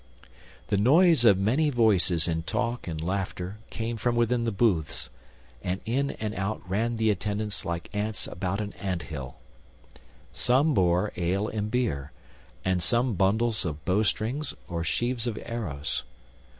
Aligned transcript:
The 0.69 0.77
noise 0.77 1.25
of 1.25 1.37
many 1.37 1.69
voices 1.69 2.27
in 2.27 2.41
talk 2.41 2.87
and 2.87 2.99
laughter 2.99 3.59
came 3.69 3.97
from 3.97 4.15
within 4.15 4.45
the 4.45 4.51
booths, 4.51 5.11
and 5.61 5.79
in 5.85 6.09
and 6.09 6.33
out 6.33 6.67
ran 6.67 6.95
the 6.95 7.11
attendants 7.11 7.65
like 7.65 7.87
ants 7.93 8.25
about 8.25 8.59
an 8.61 8.73
ant 8.79 9.03
hill. 9.13 9.35
Some 10.33 10.73
bore 10.73 11.13
ale 11.17 11.47
and 11.47 11.69
beer, 11.69 12.13
and 12.65 12.81
some 12.81 13.13
bundles 13.13 13.63
of 13.63 13.85
bowstrings 13.85 14.55
or 14.67 14.83
sheaves 14.83 15.27
of 15.27 15.37
arrows. 15.45 16.03